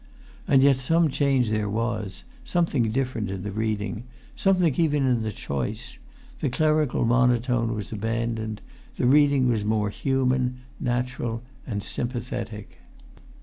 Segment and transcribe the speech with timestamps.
[0.47, 5.29] And yet some change there was, something different in the reading, something even in the
[5.29, 5.99] voice;
[6.39, 8.61] the clerical monotone was abandoned,
[8.95, 12.79] the reading was more human, natural, and sympathetic.